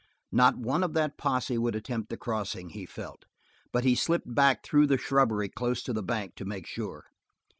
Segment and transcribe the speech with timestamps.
[0.31, 3.25] Not one of that posse would attempt the crossing, he felt,
[3.71, 7.05] but he slipped back through the shrubbery close to the bank to make sure.